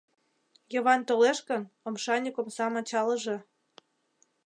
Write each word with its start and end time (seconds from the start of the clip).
Йыван 0.73 1.01
толеш 1.09 1.39
гын, 1.49 1.63
омшаник 1.87 2.35
омсам 2.41 2.73
ачалыже. 2.79 3.37